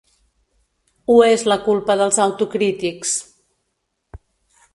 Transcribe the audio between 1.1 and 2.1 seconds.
Ho és la culpa